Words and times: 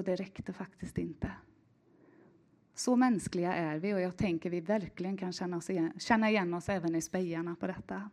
och 0.00 0.04
det 0.04 0.16
räckte 0.16 0.52
faktiskt 0.52 0.98
inte. 0.98 1.32
Så 2.74 2.96
mänskliga 2.96 3.54
är 3.54 3.78
vi 3.78 3.94
och 3.94 4.00
jag 4.00 4.16
tänker 4.16 4.50
vi 4.50 4.60
verkligen 4.60 5.16
kan 5.16 5.32
känna, 5.32 5.56
oss 5.56 5.70
igen, 5.70 5.92
känna 5.98 6.30
igen 6.30 6.54
oss 6.54 6.68
även 6.68 6.94
i 6.94 7.02
spejarna 7.02 7.56
på 7.60 7.66
detta. 7.66 8.10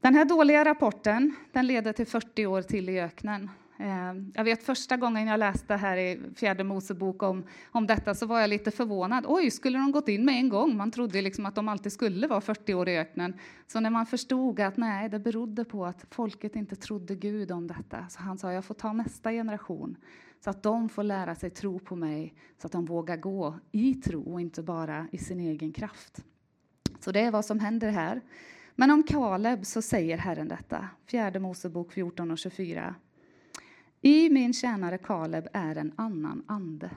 Den 0.00 0.14
här 0.14 0.24
dåliga 0.24 0.64
rapporten 0.64 1.34
den 1.52 1.66
leder 1.66 1.92
till 1.92 2.06
40 2.06 2.46
år 2.46 2.62
till 2.62 2.88
i 2.88 3.00
öknen. 3.00 3.50
Eh, 3.80 4.14
jag 4.34 4.44
vet 4.44 4.62
första 4.62 4.96
gången 4.96 5.26
jag 5.26 5.38
läste 5.38 5.74
här 5.74 5.96
i 5.96 6.20
fjärde 6.36 6.64
Mosebok 6.64 7.22
om, 7.22 7.44
om 7.72 7.86
detta 7.86 8.14
så 8.14 8.26
var 8.26 8.40
jag 8.40 8.50
lite 8.50 8.70
förvånad. 8.70 9.24
Oj, 9.28 9.50
skulle 9.50 9.78
de 9.78 9.92
gått 9.92 10.08
in 10.08 10.24
med 10.24 10.34
en 10.34 10.48
gång? 10.48 10.76
Man 10.76 10.90
trodde 10.90 11.22
liksom 11.22 11.46
att 11.46 11.54
de 11.54 11.68
alltid 11.68 11.92
skulle 11.92 12.26
vara 12.26 12.40
40 12.40 12.74
år 12.74 12.88
i 12.88 12.98
öknen. 12.98 13.34
Så 13.66 13.80
när 13.80 13.90
man 13.90 14.06
förstod 14.06 14.60
att 14.60 14.76
nej, 14.76 15.08
det 15.08 15.18
berodde 15.18 15.64
på 15.64 15.86
att 15.86 16.06
folket 16.10 16.56
inte 16.56 16.76
trodde 16.76 17.14
Gud 17.14 17.52
om 17.52 17.66
detta, 17.66 18.08
så 18.08 18.20
han 18.22 18.38
sa 18.38 18.52
jag 18.52 18.64
får 18.64 18.74
ta 18.74 18.92
nästa 18.92 19.30
generation 19.30 19.96
så 20.44 20.50
att 20.50 20.62
de 20.62 20.88
får 20.88 21.02
lära 21.02 21.34
sig 21.34 21.50
tro 21.50 21.78
på 21.78 21.96
mig, 21.96 22.34
så 22.58 22.66
att 22.66 22.72
de 22.72 22.84
vågar 22.84 23.16
gå 23.16 23.58
i 23.72 23.94
tro 23.94 24.32
och 24.32 24.40
inte 24.40 24.62
bara 24.62 25.06
i 25.12 25.18
sin 25.18 25.40
egen 25.40 25.72
kraft. 25.72 26.24
Så 27.00 27.12
det 27.12 27.20
är 27.20 27.30
vad 27.30 27.44
som 27.44 27.60
händer 27.60 27.90
här. 27.90 28.20
Men 28.74 28.90
om 28.90 29.02
Kaleb 29.02 29.66
så 29.66 29.82
säger 29.82 30.18
Herren 30.18 30.48
detta, 30.48 30.88
fjärde 31.06 31.38
Mosebok 31.38 31.92
14 31.92 32.30
och 32.30 32.38
24. 32.38 32.94
I 34.00 34.30
min 34.30 34.52
tjänare 34.52 34.98
Kaleb 34.98 35.48
är 35.52 35.76
en 35.76 35.92
annan 35.96 36.42
ande. 36.46 36.90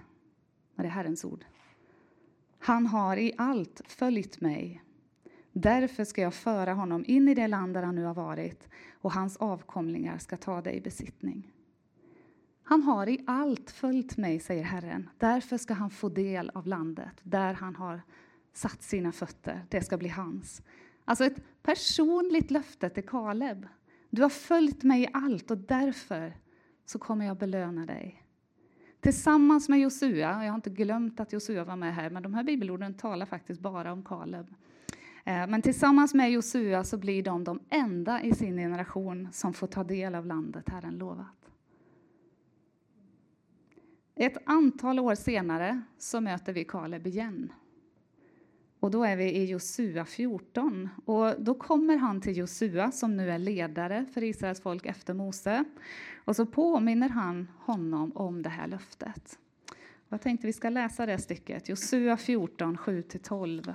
Det 0.75 0.83
är 0.83 0.87
Herrens 0.87 1.25
ord. 1.25 1.45
Han 2.59 2.87
har 2.87 3.17
i 3.17 3.33
allt 3.37 3.81
följt 3.87 4.41
mig. 4.41 4.83
Därför 5.51 6.03
ska 6.03 6.21
jag 6.21 6.33
föra 6.33 6.73
honom 6.73 7.03
in 7.07 7.27
i 7.27 7.33
det 7.33 7.47
land 7.47 7.73
där 7.73 7.83
han 7.83 7.95
nu 7.95 8.03
har 8.03 8.13
varit 8.13 8.69
och 8.91 9.13
hans 9.13 9.37
avkomlingar 9.37 10.17
ska 10.17 10.37
ta 10.37 10.61
det 10.61 10.73
i 10.73 10.81
besittning. 10.81 11.51
Han 12.63 12.83
har 12.83 13.09
i 13.09 13.23
allt 13.27 13.71
följt 13.71 14.17
mig, 14.17 14.39
säger 14.39 14.63
Herren. 14.63 15.09
Därför 15.17 15.57
ska 15.57 15.73
han 15.73 15.89
få 15.89 16.09
del 16.09 16.49
av 16.49 16.67
landet 16.67 17.13
där 17.23 17.53
han 17.53 17.75
har 17.75 18.01
satt 18.53 18.83
sina 18.83 19.11
fötter. 19.11 19.65
Det 19.69 19.81
ska 19.81 19.97
bli 19.97 20.09
hans. 20.09 20.61
Alltså 21.05 21.25
ett 21.25 21.63
personligt 21.63 22.51
löfte 22.51 22.89
till 22.89 23.07
Kaleb. 23.07 23.67
Du 24.09 24.21
har 24.21 24.29
följt 24.29 24.83
mig 24.83 25.03
i 25.03 25.07
allt 25.13 25.51
och 25.51 25.57
därför 25.57 26.33
så 26.91 26.99
kommer 26.99 27.25
jag 27.25 27.37
belöna 27.37 27.85
dig. 27.85 28.23
Tillsammans 28.99 29.69
med 29.69 29.79
Josua, 29.79 30.45
jag 30.45 30.51
har 30.51 30.55
inte 30.55 30.69
glömt 30.69 31.19
att 31.19 31.33
Josua 31.33 31.63
var 31.63 31.75
med 31.75 31.95
här, 31.95 32.09
men 32.09 32.23
de 32.23 32.33
här 32.33 32.43
bibelorden 32.43 32.93
talar 32.93 33.25
faktiskt 33.25 33.61
bara 33.61 33.93
om 33.93 34.03
Kaleb. 34.03 34.47
Eh, 35.25 35.47
men 35.47 35.61
tillsammans 35.61 36.13
med 36.13 36.31
Josua 36.31 36.83
så 36.83 36.97
blir 36.97 37.23
de 37.23 37.43
de 37.43 37.59
enda 37.69 38.21
i 38.21 38.33
sin 38.33 38.57
generation 38.57 39.27
som 39.31 39.53
får 39.53 39.67
ta 39.67 39.83
del 39.83 40.15
av 40.15 40.25
landet 40.25 40.69
Herren 40.69 40.97
lovat. 40.97 41.51
Ett 44.15 44.37
antal 44.45 44.99
år 44.99 45.15
senare 45.15 45.81
så 45.97 46.21
möter 46.21 46.53
vi 46.53 46.63
Kaleb 46.63 47.07
igen. 47.07 47.53
Och 48.81 48.91
då 48.91 49.03
är 49.03 49.15
vi 49.15 49.23
i 49.23 49.45
Josua 49.45 50.05
14. 50.05 50.89
Och 51.05 51.41
då 51.41 51.53
kommer 51.53 51.97
han 51.97 52.21
till 52.21 52.37
Josua 52.37 52.91
som 52.91 53.17
nu 53.17 53.31
är 53.31 53.39
ledare 53.39 54.05
för 54.13 54.23
Israels 54.23 54.61
folk 54.61 54.85
efter 54.85 55.13
Mose. 55.13 55.63
Och 56.25 56.35
så 56.35 56.45
påminner 56.45 57.09
han 57.09 57.47
honom 57.57 58.11
om 58.15 58.41
det 58.41 58.49
här 58.49 58.67
löftet. 58.67 59.39
Jag 60.09 60.21
tänkte 60.21 60.47
vi 60.47 60.53
ska 60.53 60.69
läsa 60.69 61.05
det 61.05 61.17
stycket, 61.17 61.69
Josua 61.69 62.17
14, 62.17 62.77
7-12. 62.77 63.73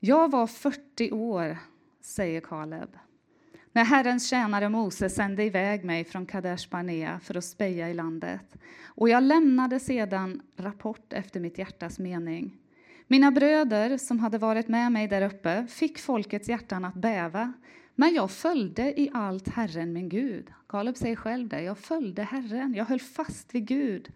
Jag 0.00 0.30
var 0.30 0.46
40 0.46 1.12
år, 1.12 1.58
säger 2.00 2.40
Kaleb, 2.40 2.98
när 3.72 3.84
Herrens 3.84 4.30
tjänare 4.30 4.68
Mose 4.68 5.10
sände 5.10 5.44
iväg 5.44 5.84
mig 5.84 6.04
från 6.04 6.26
Kadesh 6.26 6.70
Barnea 6.70 7.20
för 7.20 7.36
att 7.36 7.44
speja 7.44 7.90
i 7.90 7.94
landet. 7.94 8.56
Och 8.84 9.08
jag 9.08 9.22
lämnade 9.22 9.80
sedan 9.80 10.42
rapport 10.56 11.12
efter 11.12 11.40
mitt 11.40 11.58
hjärtas 11.58 11.98
mening. 11.98 12.58
Mina 13.06 13.30
bröder 13.30 13.98
som 13.98 14.18
hade 14.18 14.38
varit 14.38 14.68
med 14.68 14.92
mig 14.92 15.08
där 15.08 15.22
uppe 15.22 15.66
fick 15.66 15.98
folkets 15.98 16.48
hjärtan 16.48 16.84
att 16.84 16.94
bäva, 16.94 17.52
men 17.94 18.14
jag 18.14 18.30
följde 18.30 19.00
i 19.00 19.10
allt 19.14 19.48
Herren 19.48 19.92
min 19.92 20.08
Gud. 20.08 20.50
Kaleb 20.68 20.96
säger 20.96 21.16
själv 21.16 21.48
det, 21.48 21.62
jag 21.62 21.78
följde 21.78 22.22
Herren, 22.22 22.74
jag 22.74 22.84
höll 22.84 23.00
fast 23.00 23.54
vid 23.54 23.66
Gud. 23.66 24.12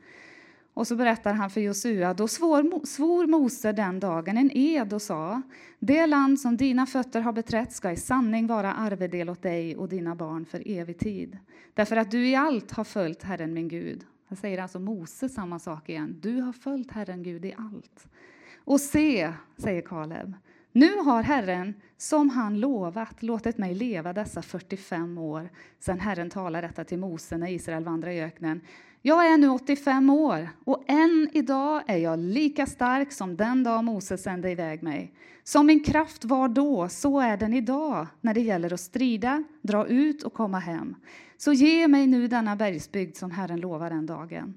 Och 0.77 0.87
så 0.87 0.97
berättar 0.97 1.35
han 1.35 1.51
för 1.51 1.61
Josua, 1.61 2.15
då 2.15 2.29
svor, 2.29 2.87
svor 2.87 3.27
Mose 3.27 3.73
den 3.73 4.01
dagen 4.01 4.37
en 4.37 4.51
ed 4.55 4.93
och 4.93 5.03
sa, 5.03 5.43
det 5.79 6.07
land 6.07 6.41
som 6.41 6.57
dina 6.57 6.87
fötter 6.87 7.21
har 7.21 7.33
beträtt 7.33 7.73
ska 7.73 7.91
i 7.91 7.97
sanning 7.97 8.47
vara 8.47 8.75
arvedel 8.75 9.31
åt 9.31 9.43
dig 9.43 9.77
och 9.77 9.89
dina 9.89 10.15
barn 10.15 10.45
för 10.45 10.63
evig 10.67 10.99
tid. 10.99 11.39
Därför 11.75 11.97
att 11.97 12.11
du 12.11 12.29
i 12.29 12.35
allt 12.35 12.73
har 12.73 12.85
följt 12.85 13.23
Herren 13.23 13.55
min 13.55 13.69
Gud. 13.69 14.05
Här 14.29 14.37
säger 14.37 14.63
alltså 14.63 14.79
Mose 14.79 15.29
samma 15.29 15.59
sak 15.59 15.89
igen, 15.89 16.19
du 16.21 16.41
har 16.41 16.53
följt 16.53 16.91
Herren 16.91 17.23
Gud 17.23 17.45
i 17.45 17.55
allt. 17.59 18.09
Och 18.57 18.81
se, 18.81 19.33
säger 19.57 19.83
Kaleb, 19.83 20.35
nu 20.73 20.97
har 20.97 21.23
Herren, 21.23 21.75
som 21.97 22.31
han 22.31 22.61
lovat, 22.61 23.23
låtit 23.23 23.59
mig 23.59 23.75
leva 23.75 24.13
dessa 24.13 24.43
45 24.43 25.19
år 25.19 25.49
sedan 25.79 26.01
Herren 26.01 26.31
talade 26.31 26.67
detta 26.67 26.85
till 26.85 26.99
Mose 26.99 27.39
när 27.39 27.49
Israel 27.49 27.85
vandrade 27.85 28.15
i 28.15 28.23
öknen. 28.23 28.61
Jag 29.09 29.33
är 29.33 29.39
nu 29.39 29.49
85 29.49 30.11
år 30.11 30.49
och 30.65 30.85
än 30.87 31.29
idag 31.33 31.83
är 31.87 31.97
jag 31.97 32.19
lika 32.19 32.67
stark 32.67 33.13
som 33.13 33.37
den 33.37 33.65
dag 33.65 33.85
Moses 33.85 34.23
sände 34.23 34.51
iväg 34.51 34.83
mig. 34.83 35.15
Som 35.43 35.67
min 35.67 35.85
kraft 35.85 36.25
var 36.25 36.49
då, 36.49 36.89
så 36.89 37.21
är 37.21 37.37
den 37.37 37.53
idag 37.55 38.07
när 38.21 38.35
det 38.35 38.41
gäller 38.41 38.73
att 38.73 38.81
strida, 38.81 39.45
dra 39.63 39.87
ut 39.87 40.23
och 40.23 40.33
komma 40.33 40.59
hem. 40.59 40.97
Så 41.37 41.53
ge 41.53 41.89
mig 41.89 42.07
nu 42.07 42.29
denna 42.29 42.57
bergsbygd 42.57 43.17
som 43.17 43.31
Herren 43.31 43.61
lovar 43.61 43.91
den 43.91 44.07
dagen. 44.07 44.55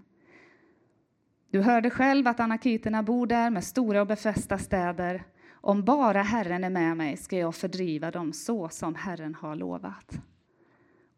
Du 1.51 1.61
hörde 1.61 1.89
själv 1.89 2.27
att 2.27 2.39
anakiterna 2.39 3.03
bor 3.03 3.27
där 3.27 3.49
med 3.49 3.63
stora 3.63 4.01
och 4.01 4.07
befästa 4.07 4.57
städer. 4.57 5.23
Om 5.51 5.83
bara 5.83 6.21
Herren 6.21 6.63
är 6.63 6.69
med 6.69 6.97
mig 6.97 7.17
ska 7.17 7.37
jag 7.37 7.55
fördriva 7.55 8.11
dem 8.11 8.33
så 8.33 8.69
som 8.69 8.95
Herren 8.95 9.35
har 9.35 9.55
lovat. 9.55 10.19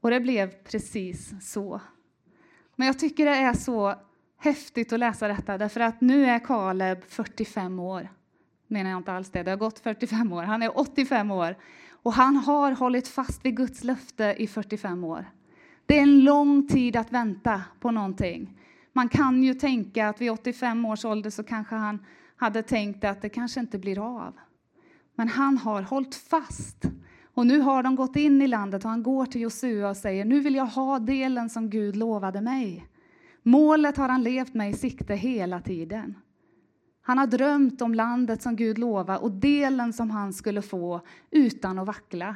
Och 0.01 0.09
det 0.09 0.19
blev 0.19 0.51
precis 0.63 1.33
så. 1.41 1.81
Men 2.81 2.85
jag 2.85 2.99
tycker 2.99 3.25
det 3.25 3.35
är 3.35 3.53
så 3.53 3.95
häftigt 4.37 4.93
att 4.93 4.99
läsa 4.99 5.27
detta, 5.27 5.57
därför 5.57 5.79
att 5.79 6.01
nu 6.01 6.25
är 6.25 6.39
Kaleb 6.39 7.03
45 7.07 7.79
år. 7.79 8.09
Menar 8.67 8.89
jag 8.89 8.97
inte 8.97 9.13
alls 9.13 9.29
det, 9.29 9.43
det 9.43 9.51
har 9.51 9.57
gått 9.57 9.79
45 9.79 10.33
år. 10.33 10.43
Han 10.43 10.61
är 10.61 10.79
85 10.79 11.31
år 11.31 11.55
och 12.03 12.13
han 12.13 12.35
har 12.35 12.71
hållit 12.71 13.07
fast 13.07 13.45
vid 13.45 13.57
Guds 13.57 13.83
löfte 13.83 14.35
i 14.37 14.47
45 14.47 15.03
år. 15.03 15.25
Det 15.85 15.97
är 15.97 16.01
en 16.01 16.23
lång 16.23 16.67
tid 16.67 16.95
att 16.95 17.11
vänta 17.11 17.63
på 17.79 17.91
någonting. 17.91 18.57
Man 18.93 19.09
kan 19.09 19.43
ju 19.43 19.53
tänka 19.53 20.09
att 20.09 20.21
vid 20.21 20.31
85 20.31 20.85
års 20.85 21.05
ålder 21.05 21.29
så 21.29 21.43
kanske 21.43 21.75
han 21.75 22.05
hade 22.35 22.63
tänkt 22.63 23.03
att 23.03 23.21
det 23.21 23.29
kanske 23.29 23.59
inte 23.59 23.77
blir 23.77 24.17
av. 24.17 24.33
Men 25.15 25.27
han 25.27 25.57
har 25.57 25.81
hållit 25.81 26.15
fast. 26.15 26.85
Och 27.33 27.47
nu 27.47 27.59
har 27.59 27.83
de 27.83 27.95
gått 27.95 28.15
in 28.15 28.41
i 28.41 28.47
landet 28.47 28.83
och 28.83 28.89
han 28.89 29.03
går 29.03 29.25
till 29.25 29.41
Josua 29.41 29.89
och 29.89 29.97
säger 29.97 30.25
nu 30.25 30.39
vill 30.39 30.55
jag 30.55 30.65
ha 30.65 30.99
delen 30.99 31.49
som 31.49 31.69
Gud 31.69 31.95
lovade 31.95 32.41
mig. 32.41 32.87
Målet 33.43 33.97
har 33.97 34.09
han 34.09 34.23
levt 34.23 34.53
med 34.53 34.69
i 34.69 34.73
sikte 34.73 35.15
hela 35.15 35.61
tiden. 35.61 36.15
Han 37.01 37.17
har 37.17 37.27
drömt 37.27 37.81
om 37.81 37.95
landet 37.95 38.41
som 38.41 38.55
Gud 38.55 38.77
lovade 38.77 39.19
och 39.19 39.31
delen 39.31 39.93
som 39.93 40.09
han 40.09 40.33
skulle 40.33 40.61
få 40.61 41.01
utan 41.31 41.79
att 41.79 41.87
vackla. 41.87 42.35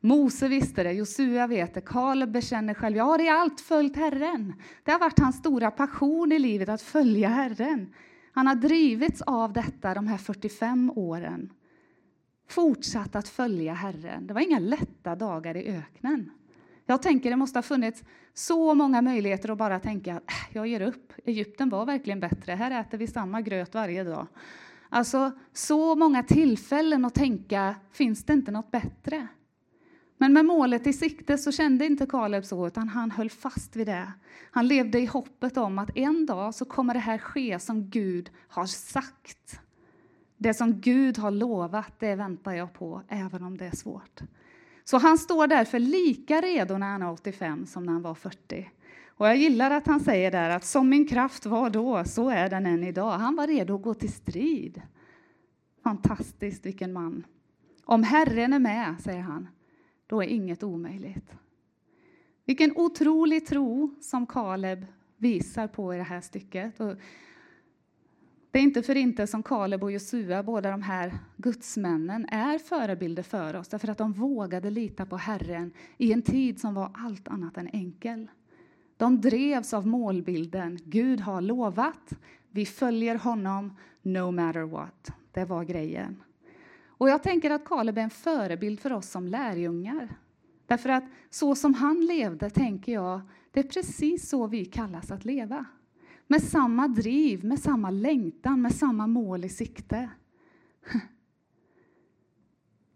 Mose 0.00 0.48
visste 0.48 0.82
det, 0.82 0.92
Josua 0.92 1.46
vet 1.46 1.74
det, 1.74 1.80
Kaleb 1.80 2.32
bekänner 2.32 2.74
själv, 2.74 2.96
jag 2.96 3.04
har 3.04 3.24
i 3.24 3.28
allt 3.28 3.60
följt 3.60 3.96
Herren. 3.96 4.54
Det 4.84 4.92
har 4.92 4.98
varit 4.98 5.18
hans 5.18 5.36
stora 5.36 5.70
passion 5.70 6.32
i 6.32 6.38
livet 6.38 6.68
att 6.68 6.82
följa 6.82 7.28
Herren. 7.28 7.94
Han 8.32 8.46
har 8.46 8.54
drivits 8.54 9.22
av 9.22 9.52
detta 9.52 9.94
de 9.94 10.06
här 10.06 10.18
45 10.18 10.92
åren 10.96 11.50
fortsatt 12.48 13.16
att 13.16 13.28
följa 13.28 13.74
Herren. 13.74 14.26
Det 14.26 14.34
var 14.34 14.40
inga 14.40 14.58
lätta 14.58 15.16
dagar 15.16 15.56
i 15.56 15.68
öknen. 15.68 16.30
Jag 16.86 17.02
tänker 17.02 17.30
det 17.30 17.36
måste 17.36 17.58
ha 17.58 17.62
funnits 17.62 18.04
så 18.34 18.74
många 18.74 19.02
möjligheter 19.02 19.48
att 19.48 19.58
bara 19.58 19.80
tänka 19.80 20.16
att 20.16 20.22
jag 20.52 20.66
ger 20.66 20.80
upp. 20.80 21.12
Egypten 21.24 21.68
var 21.68 21.86
verkligen 21.86 22.20
bättre. 22.20 22.52
Här 22.52 22.80
äter 22.80 22.98
vi 22.98 23.06
samma 23.06 23.40
gröt 23.40 23.74
varje 23.74 24.04
dag. 24.04 24.26
Alltså 24.88 25.32
så 25.52 25.94
många 25.94 26.22
tillfällen 26.22 27.04
att 27.04 27.14
tänka, 27.14 27.74
finns 27.92 28.24
det 28.24 28.32
inte 28.32 28.50
något 28.50 28.70
bättre? 28.70 29.28
Men 30.18 30.32
med 30.32 30.44
målet 30.44 30.86
i 30.86 30.92
sikte 30.92 31.38
så 31.38 31.52
kände 31.52 31.86
inte 31.86 32.06
Kaleb 32.06 32.44
så, 32.44 32.66
utan 32.66 32.88
han 32.88 33.10
höll 33.10 33.30
fast 33.30 33.76
vid 33.76 33.86
det. 33.86 34.12
Han 34.50 34.68
levde 34.68 35.00
i 35.00 35.06
hoppet 35.06 35.56
om 35.56 35.78
att 35.78 35.96
en 35.96 36.26
dag 36.26 36.54
så 36.54 36.64
kommer 36.64 36.94
det 36.94 37.00
här 37.00 37.18
ske 37.18 37.58
som 37.58 37.90
Gud 37.90 38.30
har 38.48 38.66
sagt. 38.66 39.60
Det 40.38 40.54
som 40.54 40.80
Gud 40.80 41.18
har 41.18 41.30
lovat, 41.30 41.92
det 41.98 42.14
väntar 42.14 42.52
jag 42.52 42.72
på, 42.72 43.02
även 43.08 43.42
om 43.42 43.56
det 43.56 43.66
är 43.66 43.76
svårt. 43.76 44.20
Så 44.84 44.98
han 44.98 45.18
står 45.18 45.46
därför 45.46 45.78
lika 45.78 46.40
redo 46.40 46.78
när 46.78 46.86
han 46.86 47.02
är 47.02 47.12
85 47.12 47.66
som 47.66 47.84
när 47.84 47.92
han 47.92 48.02
var 48.02 48.14
40. 48.14 48.70
Och 49.06 49.26
jag 49.26 49.36
gillar 49.36 49.70
att 49.70 49.86
han 49.86 50.00
säger 50.00 50.30
där 50.30 50.50
att 50.50 50.64
som 50.64 50.88
min 50.88 51.08
kraft 51.08 51.46
var 51.46 51.70
då, 51.70 52.04
så 52.04 52.30
är 52.30 52.50
den 52.50 52.66
än 52.66 52.84
idag. 52.84 53.10
Han 53.10 53.36
var 53.36 53.46
redo 53.46 53.74
att 53.74 53.82
gå 53.82 53.94
till 53.94 54.12
strid. 54.12 54.82
Fantastiskt, 55.84 56.66
vilken 56.66 56.92
man. 56.92 57.26
Om 57.84 58.02
Herren 58.02 58.52
är 58.52 58.58
med, 58.58 58.94
säger 59.00 59.20
han, 59.20 59.48
då 60.06 60.22
är 60.22 60.26
inget 60.26 60.62
omöjligt. 60.62 61.34
Vilken 62.44 62.76
otrolig 62.76 63.46
tro 63.46 63.94
som 64.00 64.26
Kaleb 64.26 64.86
visar 65.16 65.66
på 65.66 65.94
i 65.94 65.96
det 65.96 66.02
här 66.02 66.20
stycket. 66.20 66.80
Och 66.80 66.94
det 68.50 68.58
är 68.58 68.62
inte 68.62 68.82
för 68.82 68.96
inte 68.96 69.26
som 69.26 69.42
Kaleb 69.42 69.82
och 69.82 69.92
Josua, 69.92 70.42
båda 70.42 70.70
de 70.70 70.82
här 70.82 71.18
gudsmännen, 71.36 72.26
är 72.28 72.58
förebilder 72.58 73.22
för 73.22 73.56
oss, 73.56 73.68
därför 73.68 73.88
att 73.88 73.98
de 73.98 74.12
vågade 74.12 74.70
lita 74.70 75.06
på 75.06 75.16
Herren 75.16 75.72
i 75.96 76.12
en 76.12 76.22
tid 76.22 76.60
som 76.60 76.74
var 76.74 76.90
allt 76.94 77.28
annat 77.28 77.56
än 77.56 77.68
enkel. 77.72 78.30
De 78.96 79.20
drevs 79.20 79.74
av 79.74 79.86
målbilden, 79.86 80.78
Gud 80.84 81.20
har 81.20 81.40
lovat, 81.40 82.12
vi 82.50 82.66
följer 82.66 83.14
honom 83.14 83.76
no 84.02 84.30
matter 84.30 84.62
what. 84.62 85.10
Det 85.32 85.44
var 85.44 85.64
grejen. 85.64 86.22
Och 86.86 87.08
jag 87.08 87.22
tänker 87.22 87.50
att 87.50 87.64
Kaleb 87.64 87.98
är 87.98 88.02
en 88.02 88.10
förebild 88.10 88.80
för 88.80 88.92
oss 88.92 89.10
som 89.10 89.26
lärjungar. 89.26 90.08
Därför 90.66 90.88
att 90.88 91.04
så 91.30 91.54
som 91.54 91.74
han 91.74 92.06
levde, 92.06 92.50
tänker 92.50 92.92
jag, 92.92 93.20
det 93.52 93.60
är 93.60 93.64
precis 93.64 94.28
så 94.28 94.46
vi 94.46 94.64
kallas 94.64 95.10
att 95.10 95.24
leva. 95.24 95.64
Med 96.30 96.42
samma 96.42 96.88
driv, 96.88 97.44
med 97.44 97.58
samma 97.58 97.90
längtan, 97.90 98.62
med 98.62 98.74
samma 98.74 99.06
mål 99.06 99.44
i 99.44 99.48
sikte. 99.48 100.10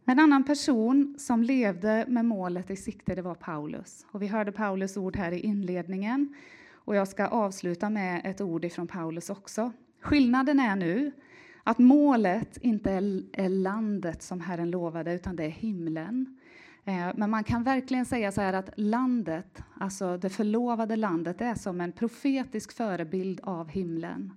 En 0.05 0.19
annan 0.19 0.44
person 0.44 1.14
som 1.19 1.43
levde 1.43 2.05
med 2.08 2.25
målet 2.25 2.70
i 2.70 2.76
sikte 2.76 3.14
det 3.14 3.23
var 3.23 3.34
Paulus. 3.34 4.06
Och 4.11 4.23
vi 4.23 4.26
hörde 4.26 4.52
Paulus 4.52 4.96
ord 4.96 5.17
här 5.17 5.32
i 5.32 5.40
inledningen. 5.40 6.34
Och 6.73 6.96
jag 6.96 7.08
ska 7.08 7.26
avsluta 7.26 7.90
med 7.90 8.20
ett 8.25 8.40
ord 8.40 8.64
ifrån 8.64 8.87
Paulus 8.87 9.31
också. 9.31 9.73
Skillnaden 10.00 10.61
är 10.61 10.76
nu 10.76 11.12
att 11.62 11.78
målet 11.78 12.56
inte 12.56 12.90
är 13.32 13.49
landet 13.49 14.23
som 14.23 14.40
Herren 14.40 14.70
lovade, 14.70 15.14
utan 15.14 15.37
det 15.37 15.44
är 15.44 15.49
himlen. 15.49 16.38
Eh, 16.84 17.11
men 17.14 17.31
man 17.31 17.44
kan 17.44 17.62
verkligen 17.62 18.06
säga 18.06 18.32
så 18.32 18.40
här 18.40 18.52
att 18.52 18.70
landet, 18.76 19.62
alltså 19.81 20.17
det 20.17 20.29
förlovade 20.29 20.96
landet, 20.96 21.40
är 21.40 21.55
som 21.55 21.81
en 21.81 21.93
profetisk 21.93 22.73
förebild 22.73 23.40
av 23.43 23.69
himlen. 23.69 24.32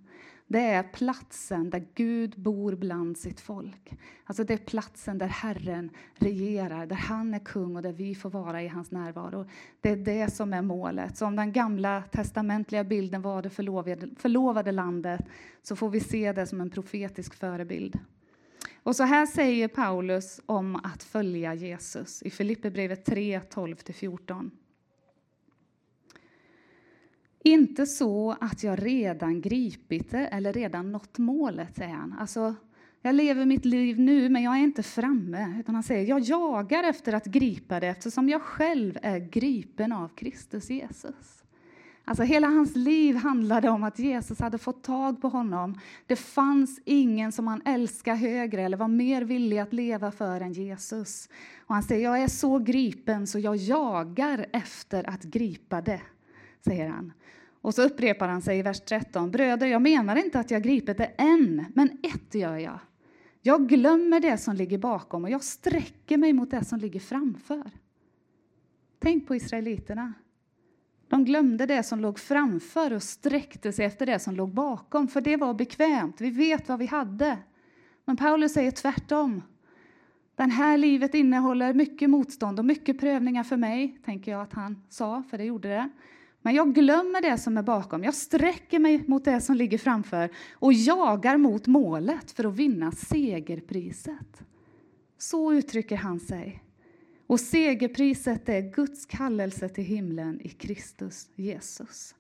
Det 0.47 0.59
är 0.59 0.83
platsen 0.83 1.69
där 1.69 1.88
Gud 1.95 2.33
bor 2.38 2.75
bland 2.75 3.18
sitt 3.18 3.39
folk. 3.39 3.94
Alltså 4.24 4.44
det 4.44 4.53
är 4.53 4.57
platsen 4.57 5.18
där 5.18 5.27
Herren 5.27 5.89
regerar, 6.15 6.86
där 6.86 6.95
han 6.95 7.33
är 7.33 7.39
kung 7.39 7.75
och 7.75 7.81
där 7.81 7.94
vi 7.94 8.15
får 8.15 8.30
vara 8.30 8.63
i 8.63 8.68
hans 8.68 8.91
närvaro. 8.91 9.45
Det 9.81 9.89
är 9.89 9.95
det 9.95 10.33
som 10.33 10.53
är 10.53 10.62
målet. 10.62 11.18
Så 11.18 11.25
om 11.25 11.36
den 11.36 11.51
gamla 11.51 12.03
testamentliga 12.12 12.83
bilden 12.83 13.21
var 13.21 13.41
det 13.41 13.50
förlovade, 13.50 14.09
förlovade 14.18 14.71
landet 14.71 15.21
så 15.63 15.75
får 15.75 15.89
vi 15.89 16.00
se 16.00 16.31
det 16.31 16.48
som 16.48 16.62
en 16.62 16.69
profetisk 16.69 17.33
förebild. 17.33 18.00
Och 18.85 18.95
så 18.95 19.03
här 19.03 19.25
säger 19.25 19.67
Paulus 19.67 20.41
om 20.45 20.75
att 20.75 21.03
följa 21.03 21.53
Jesus 21.53 22.23
i 22.23 22.29
Filipperbrevet 22.29 23.05
3, 23.05 23.39
12-14. 23.39 24.51
Inte 27.43 27.85
så 27.85 28.35
att 28.41 28.63
jag 28.63 28.85
redan 28.85 29.41
gripit 29.41 30.11
det 30.11 30.27
eller 30.27 30.53
redan 30.53 30.91
nått 30.91 31.17
målet, 31.17 31.75
säger 31.75 31.93
han. 31.93 32.15
Alltså, 32.19 32.55
jag 33.01 33.15
lever 33.15 33.45
mitt 33.45 33.65
liv 33.65 33.99
nu, 33.99 34.29
men 34.29 34.43
jag 34.43 34.55
är 34.55 34.63
inte 34.63 34.83
framme. 34.83 35.59
Utan 35.59 35.75
han 35.75 35.83
säger, 35.83 36.09
jag 36.09 36.19
jagar 36.19 36.83
efter 36.83 37.13
att 37.13 37.25
gripa 37.25 37.79
det 37.79 37.88
eftersom 37.88 38.29
jag 38.29 38.41
själv 38.41 38.97
är 39.01 39.19
gripen 39.19 39.91
av 39.91 40.07
Kristus 40.07 40.69
Jesus. 40.69 41.44
Alltså 42.07 42.23
hela 42.23 42.47
hans 42.47 42.75
liv 42.75 43.15
handlade 43.15 43.69
om 43.69 43.83
att 43.83 43.99
Jesus 43.99 44.39
hade 44.39 44.57
fått 44.57 44.83
tag 44.83 45.21
på 45.21 45.27
honom. 45.27 45.79
Det 46.07 46.15
fanns 46.15 46.79
ingen 46.85 47.31
som 47.31 47.47
han 47.47 47.61
älskade 47.65 48.17
högre 48.17 48.61
eller 48.61 48.77
var 48.77 48.87
mer 48.87 49.21
villig 49.21 49.57
att 49.57 49.73
leva 49.73 50.11
för 50.11 50.41
än 50.41 50.53
Jesus. 50.53 51.29
Och 51.65 51.73
han 51.73 51.83
säger, 51.83 52.03
jag 52.03 52.23
är 52.23 52.27
så 52.27 52.59
gripen 52.59 53.27
så 53.27 53.39
jag 53.39 53.55
jagar 53.55 54.45
efter 54.53 55.09
att 55.09 55.23
gripa 55.23 55.81
det, 55.81 56.01
säger 56.65 56.89
han. 56.89 57.13
Och 57.61 57.73
så 57.73 57.81
upprepar 57.81 58.27
han 58.27 58.41
sig 58.41 58.59
i 58.59 58.61
vers 58.61 58.81
13. 58.81 59.31
Bröder, 59.31 59.67
jag 59.67 59.81
menar 59.81 60.15
inte 60.15 60.39
att 60.39 60.51
jag 60.51 60.63
gripit 60.63 60.97
det 60.97 61.11
än, 61.17 61.65
men 61.73 61.89
ett 62.03 62.35
gör 62.35 62.57
jag. 62.57 62.79
Jag 63.41 63.69
glömmer 63.69 64.19
det 64.19 64.37
som 64.37 64.55
ligger 64.55 64.77
bakom 64.77 65.23
och 65.23 65.29
jag 65.29 65.43
sträcker 65.43 66.17
mig 66.17 66.33
mot 66.33 66.51
det 66.51 66.65
som 66.65 66.79
ligger 66.79 66.99
framför. 66.99 67.71
Tänk 68.99 69.27
på 69.27 69.35
israeliterna. 69.35 70.13
De 71.07 71.25
glömde 71.25 71.65
det 71.65 71.83
som 71.83 71.99
låg 71.99 72.19
framför 72.19 72.93
och 72.93 73.03
sträckte 73.03 73.71
sig 73.71 73.85
efter 73.85 74.05
det 74.05 74.19
som 74.19 74.35
låg 74.35 74.53
bakom, 74.53 75.07
för 75.07 75.21
det 75.21 75.37
var 75.37 75.53
bekvämt. 75.53 76.21
Vi 76.21 76.29
vet 76.29 76.69
vad 76.69 76.79
vi 76.79 76.85
hade. 76.85 77.37
Men 78.05 78.17
Paulus 78.17 78.53
säger 78.53 78.71
tvärtom. 78.71 79.41
Det 80.35 80.43
här 80.43 80.77
livet 80.77 81.13
innehåller 81.13 81.73
mycket 81.73 82.09
motstånd 82.09 82.59
och 82.59 82.65
mycket 82.65 82.99
prövningar 82.99 83.43
för 83.43 83.57
mig, 83.57 83.97
tänker 84.05 84.31
jag 84.31 84.41
att 84.41 84.53
han 84.53 84.83
sa, 84.89 85.23
för 85.29 85.37
det 85.37 85.43
gjorde 85.43 85.67
det. 85.67 85.89
Men 86.41 86.55
jag 86.55 86.73
glömmer 86.73 87.21
det 87.21 87.37
som 87.37 87.57
är 87.57 87.63
bakom. 87.63 88.03
Jag 88.03 88.13
sträcker 88.13 88.79
mig 88.79 89.03
mot 89.07 89.25
det 89.25 89.41
som 89.41 89.55
ligger 89.55 89.77
framför 89.77 90.29
och 90.53 90.73
jagar 90.73 91.37
mot 91.37 91.67
målet 91.67 92.31
för 92.31 92.43
att 92.43 92.55
vinna 92.55 92.91
segerpriset. 92.91 94.43
Så 95.17 95.53
uttrycker 95.53 95.95
han 95.95 96.19
sig. 96.19 96.63
Och 97.27 97.39
segerpriset 97.39 98.50
är 98.50 98.62
Guds 98.62 99.06
kallelse 99.06 99.69
till 99.69 99.83
himlen 99.83 100.42
i 100.42 100.50
Kristus 100.50 101.30
Jesus. 101.36 102.16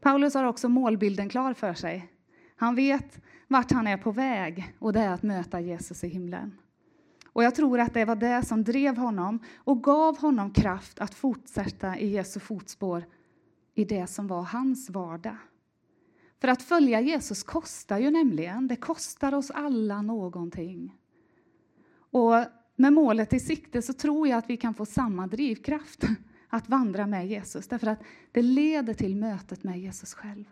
Paulus 0.00 0.34
har 0.34 0.44
också 0.44 0.68
målbilden 0.68 1.28
klar 1.28 1.54
för 1.54 1.74
sig. 1.74 2.12
Han 2.56 2.74
vet 2.74 3.20
vart 3.48 3.72
han 3.72 3.86
är 3.86 3.96
på 3.96 4.10
väg 4.10 4.74
och 4.78 4.92
det 4.92 5.00
är 5.00 5.10
att 5.10 5.22
möta 5.22 5.60
Jesus 5.60 6.04
i 6.04 6.08
himlen. 6.08 6.58
Och 7.32 7.44
jag 7.44 7.54
tror 7.54 7.80
att 7.80 7.94
det 7.94 8.04
var 8.04 8.16
det 8.16 8.46
som 8.46 8.64
drev 8.64 8.96
honom 8.96 9.38
och 9.56 9.82
gav 9.82 10.18
honom 10.18 10.50
kraft 10.50 10.98
att 10.98 11.14
fortsätta 11.14 11.98
i 11.98 12.08
Jesu 12.08 12.40
fotspår 12.40 13.04
i 13.74 13.84
det 13.84 14.06
som 14.06 14.26
var 14.26 14.42
hans 14.42 14.90
vardag. 14.90 15.36
För 16.40 16.48
att 16.48 16.62
följa 16.62 17.00
Jesus 17.00 17.42
kostar 17.42 17.98
ju 17.98 18.10
nämligen, 18.10 18.68
det 18.68 18.76
kostar 18.76 19.34
oss 19.34 19.50
alla 19.50 20.02
någonting. 20.02 20.96
Och 22.10 22.34
med 22.76 22.92
målet 22.92 23.32
i 23.32 23.40
sikte 23.40 23.82
så 23.82 23.92
tror 23.92 24.28
jag 24.28 24.38
att 24.38 24.50
vi 24.50 24.56
kan 24.56 24.74
få 24.74 24.86
samma 24.86 25.26
drivkraft 25.26 26.04
att 26.48 26.68
vandra 26.68 27.06
med 27.06 27.26
Jesus, 27.26 27.68
därför 27.68 27.86
att 27.86 28.02
det 28.32 28.42
leder 28.42 28.94
till 28.94 29.16
mötet 29.16 29.64
med 29.64 29.80
Jesus 29.80 30.14
själv. 30.14 30.44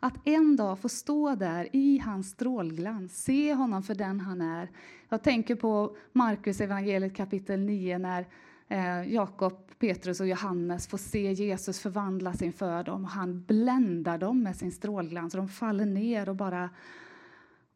Att 0.00 0.14
en 0.24 0.56
dag 0.56 0.78
få 0.78 0.88
stå 0.88 1.34
där 1.34 1.68
i 1.72 1.98
hans 1.98 2.30
strålglans, 2.30 3.24
se 3.24 3.54
honom 3.54 3.82
för 3.82 3.94
den 3.94 4.20
han 4.20 4.40
är. 4.40 4.70
Jag 5.08 5.22
tänker 5.22 5.54
på 5.54 5.96
Markus 6.12 6.60
evangeliet 6.60 7.16
kapitel 7.16 7.60
9 7.60 7.98
när 7.98 8.26
eh, 8.68 9.12
Jakob, 9.12 9.52
Petrus 9.78 10.20
och 10.20 10.26
Johannes 10.26 10.86
får 10.86 10.98
se 10.98 11.32
Jesus 11.32 11.80
förvandlas 11.80 12.42
inför 12.42 12.84
dem. 12.84 13.04
Han 13.04 13.44
bländar 13.44 14.18
dem 14.18 14.42
med 14.42 14.56
sin 14.56 14.72
strålglans 14.72 15.34
och 15.34 15.38
de 15.38 15.48
faller 15.48 15.86
ner 15.86 16.28
och 16.28 16.36
bara 16.36 16.70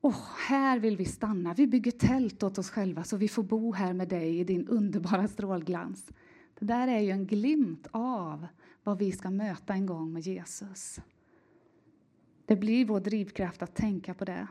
Oh, 0.04 0.22
här 0.48 0.78
vill 0.78 0.96
vi 0.96 1.04
stanna. 1.04 1.54
Vi 1.54 1.66
bygger 1.66 1.90
tält 1.90 2.42
åt 2.42 2.58
oss 2.58 2.70
själva 2.70 3.04
så 3.04 3.16
vi 3.16 3.28
får 3.28 3.42
bo 3.42 3.72
här 3.72 3.92
med 3.92 4.08
dig 4.08 4.38
i 4.38 4.44
din 4.44 4.68
underbara 4.68 5.28
strålglans. 5.28 6.12
Det 6.58 6.64
där 6.64 6.88
är 6.88 6.98
ju 6.98 7.10
en 7.10 7.26
glimt 7.26 7.86
av 7.90 8.46
vad 8.82 8.98
vi 8.98 9.12
ska 9.12 9.30
möta 9.30 9.72
en 9.72 9.86
gång 9.86 10.12
med 10.12 10.22
Jesus. 10.22 11.00
Det 12.46 12.56
blir 12.56 12.84
vår 12.84 13.00
drivkraft 13.00 13.62
att 13.62 13.74
tänka 13.74 14.14
på 14.14 14.24
det. 14.24 14.46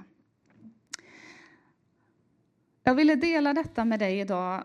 Jag 2.83 2.95
ville 2.95 3.15
dela 3.15 3.53
detta 3.53 3.85
med 3.85 3.99
dig 3.99 4.19
idag 4.19 4.63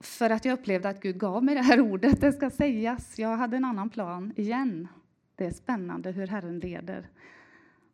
för 0.00 0.30
att 0.30 0.44
jag 0.44 0.58
upplevde 0.58 0.88
att 0.88 1.02
Gud 1.02 1.18
gav 1.18 1.44
mig 1.44 1.54
det 1.54 1.62
här 1.62 1.80
ordet. 1.80 2.20
Det 2.20 2.32
ska 2.32 2.50
sägas. 2.50 3.18
Jag 3.18 3.36
hade 3.36 3.56
en 3.56 3.64
annan 3.64 3.90
plan 3.90 4.32
igen. 4.36 4.88
Det 5.36 5.46
är 5.46 5.50
spännande 5.50 6.10
hur 6.10 6.26
Herren 6.26 6.58
leder. 6.58 7.08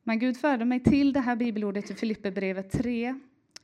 Men 0.09 0.19
Gud 0.19 0.37
förde 0.37 0.65
mig 0.65 0.81
till 0.81 1.13
det 1.13 1.21
här 1.21 1.37
bibelordet 1.37 1.91
i 1.91 1.95
Filipperbrevet 1.95 2.71
3 2.71 3.15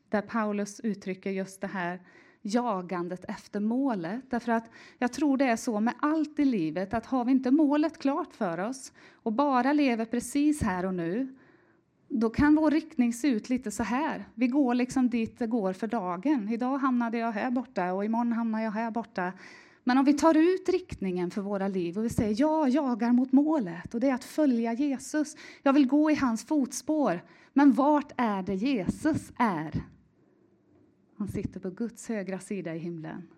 där 0.09 0.23
Paulus 0.23 0.81
uttrycker 0.81 1.31
just 1.31 1.61
det 1.61 1.67
här 1.67 2.01
jagandet 2.43 3.25
efter 3.29 3.61
målet. 3.61 4.31
Därför 4.31 4.53
att 4.53 4.71
jag 4.99 5.13
tror 5.13 5.37
det 5.37 5.45
är 5.45 5.57
så 5.57 5.81
med 5.81 5.95
allt 6.01 6.39
i 6.39 6.45
livet 6.45 6.95
att 6.95 7.07
har 7.07 7.25
vi 7.25 7.33
inte 7.33 7.51
målet 7.51 7.99
klart 7.99 8.35
för 8.35 8.59
oss 8.61 8.93
och 9.13 9.33
bara 9.33 9.73
lever 9.73 10.05
precis 10.05 10.63
här 10.63 10.87
och 10.87 10.95
nu 10.95 11.35
då 12.09 12.31
kan 12.31 12.55
vår 12.55 12.71
riktning 12.71 13.13
se 13.13 13.29
ut 13.29 13.49
lite 13.49 13.71
så 13.71 13.83
här. 13.83 14.25
Vi 14.35 14.47
går 14.47 14.75
liksom 14.75 15.11
dit 15.11 15.39
det 15.39 15.47
går 15.47 15.73
för 15.73 15.87
dagen. 15.87 16.49
Idag 16.49 16.79
hamnade 16.79 17.19
jag 17.19 17.33
här 17.33 17.51
borta 17.51 17.93
och 17.93 18.05
imorgon 18.05 18.33
hamnar 18.33 18.63
jag 18.63 18.71
här 18.71 18.91
borta. 18.91 19.33
Men 19.85 19.99
om 19.99 20.05
vi 20.05 20.13
tar 20.13 20.37
ut 20.37 20.69
riktningen 20.69 21.31
för 21.31 21.43
våra 21.43 21.69
liv 21.69 21.99
och 21.99 22.05
vi 22.05 22.11
säger 22.11 22.41
jag 22.41 22.69
jagar 22.69 23.13
mot 23.13 23.33
målet 23.33 23.95
och 23.95 24.01
det 24.01 24.09
är 24.09 24.15
att 24.15 24.25
följa 24.25 24.73
Jesus. 24.73 25.37
Jag 25.63 25.73
vill 25.73 25.87
gå 25.89 26.11
i 26.11 26.15
hans 26.15 26.45
fotspår. 26.45 27.21
Men 27.53 27.73
vart 27.73 28.13
är 28.17 28.43
det 28.43 28.55
Jesus 28.55 29.33
är? 29.39 29.83
Han 31.17 31.29
sitter 31.29 31.61
på 31.61 31.71
Guds 31.71 32.09
högra 32.09 32.39
sida 32.39 32.75
i 32.75 32.79
himlen 32.79 33.29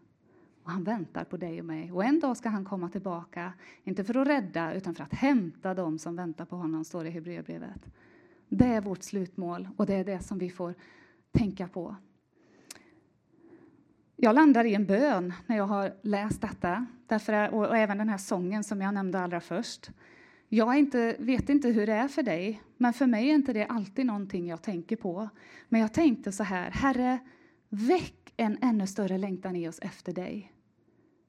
och 0.64 0.70
han 0.70 0.84
väntar 0.84 1.24
på 1.24 1.36
dig 1.36 1.60
och 1.60 1.66
mig. 1.66 1.92
Och 1.92 2.04
en 2.04 2.20
dag 2.20 2.36
ska 2.36 2.48
han 2.48 2.64
komma 2.64 2.88
tillbaka, 2.88 3.52
inte 3.84 4.04
för 4.04 4.16
att 4.16 4.28
rädda 4.28 4.74
utan 4.74 4.94
för 4.94 5.04
att 5.04 5.14
hämta 5.14 5.74
dem 5.74 5.98
som 5.98 6.16
väntar 6.16 6.44
på 6.44 6.56
honom, 6.56 6.84
står 6.84 7.04
det 7.04 7.08
i 7.08 7.12
Hebreerbrevet. 7.12 7.86
Det 8.48 8.64
är 8.66 8.80
vårt 8.80 9.02
slutmål 9.02 9.68
och 9.76 9.86
det 9.86 9.94
är 9.94 10.04
det 10.04 10.20
som 10.20 10.38
vi 10.38 10.50
får 10.50 10.74
tänka 11.32 11.68
på. 11.68 11.96
Jag 14.24 14.34
landar 14.34 14.64
i 14.64 14.74
en 14.74 14.86
bön 14.86 15.32
när 15.46 15.56
jag 15.56 15.66
har 15.66 15.92
läst 16.02 16.40
detta, 16.40 16.86
därför, 17.06 17.54
och, 17.54 17.66
och 17.66 17.76
även 17.76 17.98
den 17.98 18.08
här 18.08 18.18
sången 18.18 18.64
som 18.64 18.80
jag 18.80 18.94
nämnde 18.94 19.20
allra 19.20 19.40
först. 19.40 19.90
Jag 20.48 20.78
inte, 20.78 21.16
vet 21.18 21.48
inte 21.48 21.68
hur 21.68 21.86
det 21.86 21.92
är 21.92 22.08
för 22.08 22.22
dig, 22.22 22.62
men 22.76 22.92
för 22.92 23.06
mig 23.06 23.30
är 23.30 23.34
inte 23.34 23.52
det 23.52 23.66
alltid 23.66 24.06
någonting 24.06 24.46
jag 24.46 24.62
tänker 24.62 24.96
på. 24.96 25.28
Men 25.68 25.80
jag 25.80 25.92
tänkte 25.92 26.32
så 26.32 26.42
här, 26.42 26.70
Herre, 26.70 27.18
väck 27.68 28.32
en 28.36 28.58
ännu 28.62 28.86
större 28.86 29.18
längtan 29.18 29.56
i 29.56 29.68
oss 29.68 29.78
efter 29.78 30.12
dig. 30.12 30.52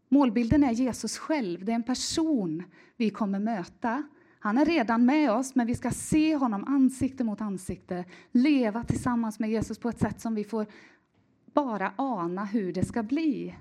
Målbilden 0.09 0.63
är 0.63 0.71
Jesus 0.71 1.17
själv, 1.17 1.65
det 1.65 1.71
är 1.71 1.75
en 1.75 1.83
person 1.83 2.63
vi 2.97 3.09
kommer 3.09 3.39
möta. 3.39 4.03
Han 4.39 4.57
är 4.57 4.65
redan 4.65 5.05
med 5.05 5.31
oss, 5.31 5.55
men 5.55 5.67
vi 5.67 5.75
ska 5.75 5.91
se 5.91 6.35
honom 6.35 6.63
ansikte 6.63 7.23
mot 7.23 7.41
ansikte, 7.41 8.05
leva 8.31 8.83
tillsammans 8.83 9.39
med 9.39 9.49
Jesus 9.49 9.79
på 9.79 9.89
ett 9.89 9.99
sätt 9.99 10.21
som 10.21 10.35
vi 10.35 10.43
får 10.43 10.65
bara 11.55 11.93
ana 11.95 12.45
hur 12.45 12.73
det 12.73 12.85
ska 12.85 13.03
bli. 13.03 13.55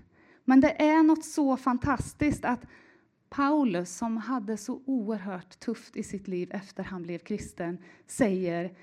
Men 0.44 0.60
det 0.60 0.82
är 0.82 1.02
något 1.02 1.24
så 1.24 1.56
fantastiskt 1.56 2.44
att 2.44 2.66
Paulus, 3.28 3.96
som 3.96 4.16
hade 4.16 4.56
så 4.56 4.82
oerhört 4.86 5.60
tufft 5.60 5.96
i 5.96 6.02
sitt 6.02 6.28
liv 6.28 6.48
efter 6.52 6.82
han 6.82 7.02
blev 7.02 7.18
kristen, 7.18 7.78
säger 8.06 8.76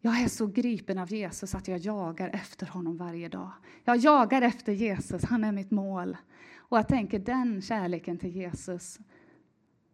jag 0.00 0.20
är 0.20 0.28
så 0.28 0.46
gripen 0.46 0.98
av 0.98 1.12
Jesus 1.12 1.54
att 1.54 1.68
jag 1.68 1.78
jagar 1.78 2.28
efter 2.28 2.66
honom 2.66 2.96
varje 2.96 3.28
dag. 3.28 3.50
Jag 3.84 3.96
jagar 3.96 4.42
efter 4.42 4.72
Jesus, 4.72 5.24
han 5.24 5.44
är 5.44 5.52
mitt 5.52 5.70
mål. 5.70 6.16
Och 6.56 6.78
jag 6.78 6.88
tänker 6.88 7.18
den 7.18 7.62
kärleken 7.62 8.18
till 8.18 8.36
Jesus, 8.36 8.98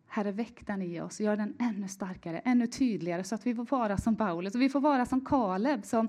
Herre 0.07 0.33
väck 0.33 0.67
den 0.67 0.83
i 0.83 1.00
oss, 1.00 1.21
gör 1.21 1.37
den 1.37 1.57
ännu 1.59 1.89
starkare, 1.89 2.39
ännu 2.39 2.67
tydligare 2.67 3.25
så 3.25 3.35
att 3.35 3.47
vi 3.47 3.55
får 3.55 3.65
vara 3.65 3.97
som 3.97 4.17
Paulus 4.17 4.55
och 4.55 4.61
vi 4.61 4.69
får 4.69 4.81
vara 4.81 5.07
som 5.07 5.25
Kaleb 5.25 5.85
som 5.85 6.09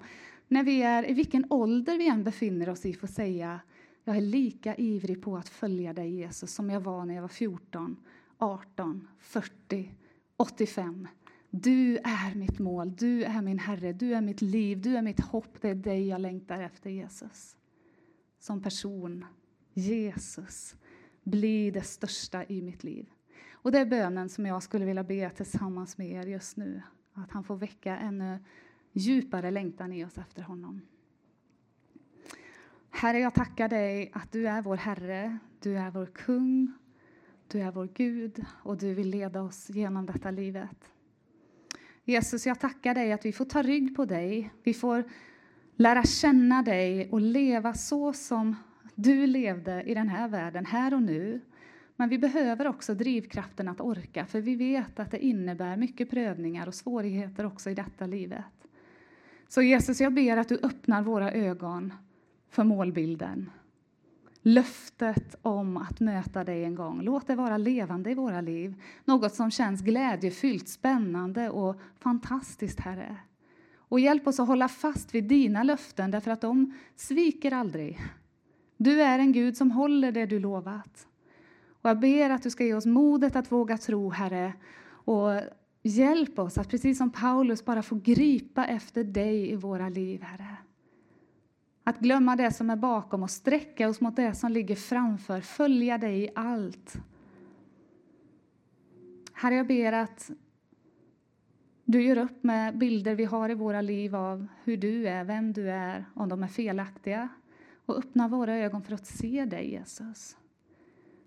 när 0.51 0.63
vi 0.63 0.81
är, 0.81 1.09
i 1.09 1.13
vilken 1.13 1.45
ålder 1.49 1.97
vi 1.97 2.07
än 2.07 2.23
befinner 2.23 2.69
oss 2.69 2.85
i, 2.85 2.93
får 2.93 3.07
säga 3.07 3.59
jag 4.03 4.17
är 4.17 4.21
lika 4.21 4.75
ivrig 4.75 5.21
på 5.21 5.37
att 5.37 5.49
följa 5.49 5.93
dig 5.93 6.09
Jesus 6.09 6.53
som 6.53 6.69
jag 6.69 6.81
var 6.81 7.05
när 7.05 7.15
jag 7.15 7.21
var 7.21 7.29
14, 7.29 7.97
18, 8.37 9.07
40, 9.19 9.91
85. 10.37 11.07
Du 11.49 11.97
är 11.97 12.35
mitt 12.35 12.59
mål, 12.59 12.95
du 12.95 13.23
är 13.23 13.41
min 13.41 13.59
Herre, 13.59 13.93
du 13.93 14.13
är 14.13 14.21
mitt 14.21 14.41
liv, 14.41 14.81
du 14.81 14.97
är 14.97 15.01
mitt 15.01 15.19
hopp. 15.19 15.61
Det 15.61 15.69
är 15.69 15.75
dig 15.75 16.07
jag 16.07 16.21
längtar 16.21 16.59
efter, 16.59 16.89
Jesus. 16.89 17.57
Som 18.39 18.61
person, 18.61 19.25
Jesus, 19.73 20.75
bli 21.23 21.71
det 21.71 21.81
största 21.83 22.45
i 22.45 22.61
mitt 22.61 22.83
liv. 22.83 23.09
Och 23.51 23.71
det 23.71 23.79
är 23.79 23.85
bönen 23.85 24.29
som 24.29 24.45
jag 24.45 24.63
skulle 24.63 24.85
vilja 24.85 25.03
be 25.03 25.29
tillsammans 25.29 25.97
med 25.97 26.11
er 26.11 26.25
just 26.25 26.57
nu. 26.57 26.81
Att 27.13 27.31
han 27.31 27.43
får 27.43 27.55
väcka 27.55 27.97
ännu 27.97 28.39
djupare 28.91 29.51
längtan 29.51 29.93
i 29.93 30.05
oss 30.05 30.17
efter 30.17 30.41
honom. 30.41 30.81
Herre, 32.89 33.19
jag 33.19 33.33
tackar 33.33 33.69
dig 33.69 34.11
att 34.13 34.31
du 34.31 34.47
är 34.47 34.61
vår 34.61 34.77
Herre, 34.77 35.37
du 35.59 35.77
är 35.77 35.91
vår 35.91 36.05
kung, 36.05 36.73
du 37.47 37.59
är 37.59 37.71
vår 37.71 37.89
Gud 37.93 38.45
och 38.63 38.77
du 38.77 38.93
vill 38.93 39.09
leda 39.09 39.41
oss 39.41 39.69
genom 39.69 40.05
detta 40.05 40.31
livet. 40.31 40.91
Jesus, 42.03 42.47
jag 42.47 42.59
tackar 42.59 42.95
dig 42.95 43.11
att 43.11 43.25
vi 43.25 43.31
får 43.31 43.45
ta 43.45 43.61
rygg 43.61 43.95
på 43.95 44.05
dig, 44.05 44.53
vi 44.63 44.73
får 44.73 45.03
lära 45.75 46.03
känna 46.03 46.61
dig 46.63 47.09
och 47.11 47.21
leva 47.21 47.73
så 47.73 48.13
som 48.13 48.55
du 48.95 49.27
levde 49.27 49.83
i 49.83 49.93
den 49.93 50.09
här 50.09 50.27
världen, 50.27 50.65
här 50.65 50.93
och 50.93 51.01
nu. 51.01 51.41
Men 51.95 52.09
vi 52.09 52.17
behöver 52.17 52.67
också 52.67 52.93
drivkraften 52.93 53.67
att 53.67 53.81
orka, 53.81 54.25
för 54.25 54.41
vi 54.41 54.55
vet 54.55 54.99
att 54.99 55.11
det 55.11 55.25
innebär 55.25 55.77
mycket 55.77 56.09
prövningar 56.09 56.67
och 56.67 56.75
svårigheter 56.75 57.45
också 57.45 57.69
i 57.69 57.73
detta 57.73 58.05
livet. 58.05 58.60
Så 59.51 59.61
Jesus, 59.61 60.01
jag 60.01 60.13
ber 60.13 60.37
att 60.37 60.49
du 60.49 60.59
öppnar 60.63 61.01
våra 61.01 61.31
ögon 61.31 61.93
för 62.49 62.63
målbilden. 62.63 63.49
Löftet 64.41 65.35
om 65.41 65.77
att 65.77 65.99
möta 65.99 66.43
dig 66.43 66.63
en 66.63 66.75
gång. 66.75 67.01
Låt 67.01 67.27
det 67.27 67.35
vara 67.35 67.57
levande 67.57 68.11
i 68.11 68.13
våra 68.13 68.41
liv. 68.41 68.75
Något 69.05 69.33
som 69.33 69.51
känns 69.51 69.81
glädjefyllt, 69.81 70.69
spännande 70.69 71.49
och 71.49 71.75
fantastiskt, 71.99 72.79
Herre. 72.79 73.17
Och 73.77 73.99
hjälp 73.99 74.27
oss 74.27 74.39
att 74.39 74.47
hålla 74.47 74.67
fast 74.67 75.15
vid 75.15 75.23
dina 75.23 75.63
löften, 75.63 76.11
därför 76.11 76.31
att 76.31 76.41
de 76.41 76.73
sviker 76.95 77.53
aldrig. 77.53 77.99
Du 78.77 79.01
är 79.01 79.19
en 79.19 79.31
Gud 79.31 79.57
som 79.57 79.71
håller 79.71 80.11
det 80.11 80.25
du 80.25 80.39
lovat. 80.39 81.07
Och 81.81 81.89
jag 81.89 81.99
ber 81.99 82.29
att 82.29 82.43
du 82.43 82.49
ska 82.49 82.63
ge 82.63 82.73
oss 82.73 82.85
modet 82.85 83.35
att 83.35 83.51
våga 83.51 83.77
tro, 83.77 84.09
Herre, 84.09 84.53
och 85.05 85.41
hjälp 85.81 86.39
oss 86.39 86.57
att 86.57 86.69
precis 86.69 86.97
som 86.97 87.09
Paulus 87.09 87.65
bara 87.65 87.83
få 87.83 87.95
gripa 87.95 88.65
efter 88.65 89.03
dig 89.03 89.51
i 89.51 89.55
våra 89.55 89.89
liv, 89.89 90.21
Herre. 90.21 90.57
Att 91.83 91.99
glömma 91.99 92.35
det 92.35 92.51
som 92.51 92.69
är 92.69 92.75
bakom 92.75 93.23
och 93.23 93.31
sträcka 93.31 93.89
oss 93.89 94.01
mot 94.01 94.15
det 94.15 94.35
som 94.35 94.51
ligger 94.51 94.75
framför, 94.75 95.41
följa 95.41 95.97
dig 95.97 96.23
i 96.23 96.29
allt. 96.35 96.95
Herre, 99.33 99.55
jag 99.55 99.67
ber 99.67 99.93
att 99.93 100.31
du 101.85 102.03
gör 102.03 102.17
upp 102.17 102.43
med 102.43 102.77
bilder 102.77 103.15
vi 103.15 103.25
har 103.25 103.49
i 103.49 103.53
våra 103.53 103.81
liv 103.81 104.15
av 104.15 104.47
hur 104.63 104.77
du 104.77 105.07
är, 105.07 105.23
vem 105.23 105.53
du 105.53 105.71
är, 105.71 106.05
om 106.13 106.29
de 106.29 106.43
är 106.43 106.47
felaktiga. 106.47 107.29
Och 107.85 107.97
öppna 107.97 108.27
våra 108.27 108.57
ögon 108.57 108.81
för 108.81 108.93
att 108.93 109.05
se 109.05 109.45
dig, 109.45 109.71
Jesus. 109.71 110.37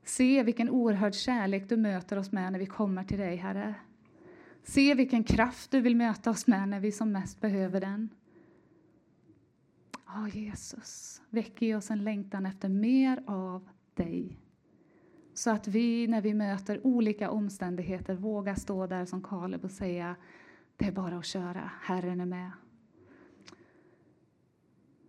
Se 0.04 0.42
vilken 0.42 0.70
oerhörd 0.70 1.14
kärlek 1.14 1.68
du 1.68 1.76
möter 1.76 2.18
oss 2.18 2.32
med 2.32 2.52
när 2.52 2.58
vi 2.58 2.66
kommer 2.66 3.04
till 3.04 3.18
dig, 3.18 3.36
Herre. 3.36 3.74
Se 4.64 4.94
vilken 4.94 5.24
kraft 5.24 5.70
du 5.70 5.80
vill 5.80 5.96
möta 5.96 6.30
oss 6.30 6.46
med 6.46 6.68
när 6.68 6.80
vi 6.80 6.92
som 6.92 7.12
mest 7.12 7.40
behöver 7.40 7.80
den. 7.80 8.08
Ja, 10.06 10.28
Jesus, 10.28 11.22
väck 11.30 11.62
i 11.62 11.74
oss 11.74 11.90
en 11.90 12.04
längtan 12.04 12.46
efter 12.46 12.68
mer 12.68 13.22
av 13.26 13.68
dig. 13.94 14.38
Så 15.34 15.50
att 15.50 15.68
vi, 15.68 16.06
när 16.06 16.20
vi 16.20 16.34
möter 16.34 16.86
olika 16.86 17.30
omständigheter, 17.30 18.14
vågar 18.14 18.54
stå 18.54 18.86
där 18.86 19.04
som 19.04 19.22
Kaleb 19.22 19.64
och 19.64 19.70
säga 19.70 20.16
det 20.76 20.86
är 20.86 20.92
bara 20.92 21.18
att 21.18 21.24
köra, 21.24 21.70
Herren 21.82 22.20
är 22.20 22.26
med. 22.26 22.50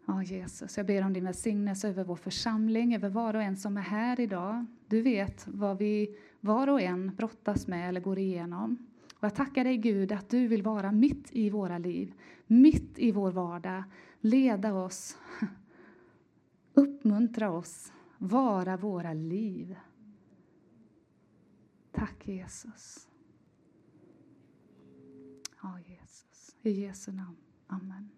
Ja, 0.08 0.24
Jesus, 0.24 0.78
jag 0.78 0.86
ber 0.86 1.06
om 1.06 1.14
din 1.14 1.26
välsignelse 1.26 1.90
över 1.90 2.04
vår 2.04 2.16
församling, 2.16 2.96
över 2.96 3.10
var 3.10 3.34
och 3.34 3.42
en 3.42 3.58
som 3.58 3.78
är 3.78 3.82
här 3.82 4.20
idag. 4.20 4.66
Du 4.88 5.02
vet 5.02 5.48
vad 5.48 5.78
vi 5.78 6.18
var 6.40 6.68
och 6.68 6.82
en 6.82 7.16
brottas 7.16 7.68
med 7.68 7.90
eller 7.90 8.02
går 8.02 8.20
igenom. 8.20 8.88
Och 9.16 9.24
jag 9.24 9.36
tackar 9.36 9.64
dig 9.64 9.78
Gud 9.78 10.12
att 10.12 10.30
du 10.30 10.48
vill 10.48 10.64
vara 10.64 10.92
mitt 10.92 11.32
i 11.32 11.50
våra 11.50 11.78
liv, 11.78 12.14
mitt 12.48 13.00
i 13.00 13.12
vår 13.12 13.32
vardag, 13.32 13.84
leda 14.20 14.74
oss, 14.74 15.18
uppmuntra 16.74 17.52
oss, 17.52 17.94
vara 18.18 18.78
våra 18.78 19.14
liv. 19.14 19.76
Tack 21.92 22.28
Jesus. 22.28 23.08
Ja, 25.62 25.80
Jesus. 25.80 26.56
I 26.62 26.72
Jesu 26.72 27.12
namn. 27.12 27.38
Amen. 27.68 28.10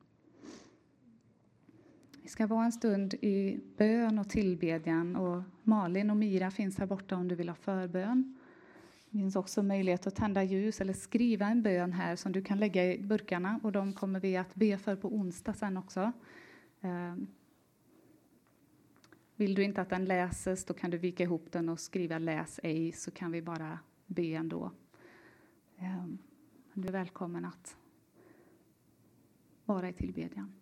Vi 2.21 2.27
ska 2.27 2.47
vara 2.47 2.65
en 2.65 2.71
stund 2.71 3.13
i 3.13 3.59
bön 3.77 4.19
och 4.19 4.29
tillbedjan. 4.29 5.15
Och 5.15 5.43
Malin 5.63 6.09
och 6.09 6.17
Mira 6.17 6.51
finns 6.51 6.77
här 6.77 6.85
borta 6.85 7.15
om 7.15 7.27
du 7.27 7.35
vill 7.35 7.49
ha 7.49 7.55
förbön. 7.55 8.37
Det 9.09 9.17
finns 9.17 9.35
också 9.35 9.63
möjlighet 9.63 10.07
att 10.07 10.15
tända 10.15 10.43
ljus 10.43 10.81
eller 10.81 10.93
skriva 10.93 11.45
en 11.47 11.63
bön 11.63 11.93
här 11.93 12.15
som 12.15 12.31
du 12.31 12.41
kan 12.41 12.59
lägga 12.59 12.93
i 12.93 13.03
burkarna. 13.03 13.59
Och 13.63 13.71
de 13.71 13.93
kommer 13.93 14.19
vi 14.19 14.37
att 14.37 14.55
be 14.55 14.77
för 14.77 14.95
på 14.95 15.07
onsdag 15.07 15.53
sen 15.53 15.77
också. 15.77 16.11
Ehm, 16.81 17.27
vill 19.35 19.55
du 19.55 19.63
inte 19.63 19.81
att 19.81 19.89
den 19.89 20.05
läses, 20.05 20.65
då 20.65 20.73
kan 20.73 20.91
du 20.91 20.97
vika 20.97 21.23
ihop 21.23 21.51
den 21.51 21.69
och 21.69 21.79
skriva 21.79 22.19
läs 22.19 22.59
ej, 22.63 22.91
så 22.91 23.11
kan 23.11 23.31
vi 23.31 23.41
bara 23.41 23.79
be 24.05 24.33
ändå. 24.33 24.71
Ehm, 25.77 26.17
du 26.73 26.87
är 26.87 26.91
välkommen 26.91 27.45
att 27.45 27.77
vara 29.65 29.89
i 29.89 29.93
tillbedjan. 29.93 30.56